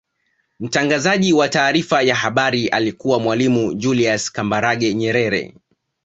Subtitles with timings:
[0.59, 5.53] mtangazaji wa taarifa ya habari alikuwa mwalimu julius kambarage nyerere